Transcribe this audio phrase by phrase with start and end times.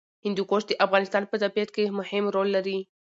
[0.25, 2.79] هندوکش د افغانستان په طبیعت کې مهم رول لري.